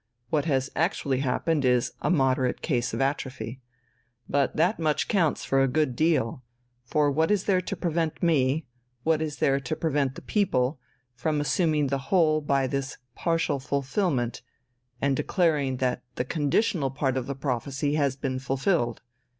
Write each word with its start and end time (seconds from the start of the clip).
What 0.31 0.45
has 0.45 0.71
actually 0.75 1.19
happened 1.19 1.63
is 1.63 1.91
a 2.01 2.09
moderate 2.09 2.63
case 2.63 2.91
of 2.91 3.01
atrophy. 3.01 3.61
But 4.27 4.55
that 4.55 4.79
much 4.79 5.07
counts 5.07 5.45
for 5.45 5.61
a 5.61 5.67
good 5.67 5.95
deal, 5.95 6.41
for 6.83 7.11
what 7.11 7.29
is 7.29 7.43
there 7.43 7.61
to 7.61 7.75
prevent 7.75 8.23
me, 8.23 8.65
what 9.03 9.21
is 9.21 9.35
there 9.37 9.59
to 9.59 9.75
prevent 9.75 10.15
the 10.15 10.23
people, 10.23 10.79
from 11.13 11.39
assuming 11.39 11.85
the 11.85 11.99
whole 12.09 12.41
by 12.41 12.65
this 12.65 12.97
partial 13.13 13.59
fulfilment, 13.59 14.41
and 14.99 15.15
declaring 15.15 15.77
that 15.77 16.01
the 16.15 16.25
conditional 16.25 16.89
part 16.89 17.15
of 17.15 17.27
the 17.27 17.35
prophecy 17.35 17.93
has 17.93 18.15
been 18.15 18.39
fulfilled? 18.39 19.03